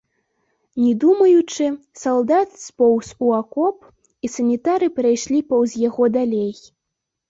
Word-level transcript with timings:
Не 0.83 0.93
думаючы, 1.03 1.67
салдат 2.05 2.49
споўз 2.65 3.07
у 3.27 3.31
акоп, 3.43 3.77
і 4.25 4.35
санітары 4.41 4.93
прайшлі 5.01 5.47
паўз 5.53 5.81
яго 5.89 6.15
далей. 6.23 6.53